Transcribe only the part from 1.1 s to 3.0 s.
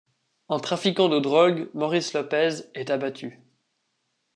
drogue, Maurice Lopez, est